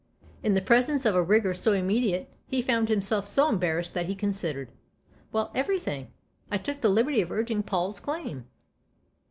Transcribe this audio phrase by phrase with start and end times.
[0.41, 4.15] In the presence of a rigour so immediate he found himself so embarrassed that he
[4.15, 4.71] considered."
[5.31, 6.07] Well everything.
[6.49, 8.47] I took the liberty of urging Paul's claim."